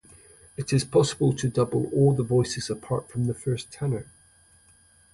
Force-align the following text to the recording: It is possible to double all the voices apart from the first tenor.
It 0.57 0.73
is 0.73 0.83
possible 0.83 1.31
to 1.35 1.47
double 1.47 1.85
all 1.93 2.15
the 2.15 2.23
voices 2.23 2.71
apart 2.71 3.11
from 3.11 3.25
the 3.25 3.35
first 3.35 3.71
tenor. 3.71 4.07